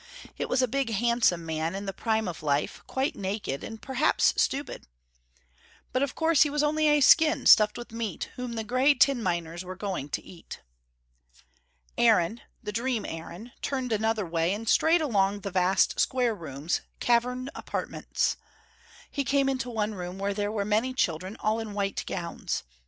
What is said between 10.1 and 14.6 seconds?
eat. Aaron, the dream Aaron, turned another way,